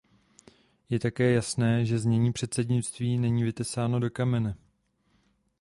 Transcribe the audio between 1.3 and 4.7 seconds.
jasné, že znění předsednictví není vytesáno do kamene.